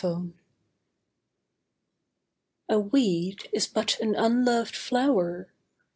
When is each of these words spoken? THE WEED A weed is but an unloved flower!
THE 0.01 0.07
WEED 0.09 0.33
A 2.69 2.79
weed 2.79 3.49
is 3.53 3.67
but 3.67 3.99
an 3.99 4.15
unloved 4.15 4.75
flower! 4.75 5.53